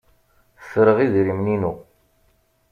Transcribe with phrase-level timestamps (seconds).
[0.63, 1.73] Ffreɣ idrimen-inu.